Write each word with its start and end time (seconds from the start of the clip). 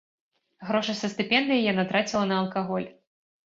Грошы 0.69 0.95
са 1.03 1.11
стыпендыі 1.13 1.65
яна 1.71 1.87
траціла 1.95 2.25
на 2.35 2.43
алкаголь. 2.45 2.93